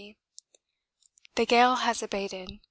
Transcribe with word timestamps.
The 1.35 1.45
gale 1.45 1.75
has 1.75 2.01
abated. 2.01 2.57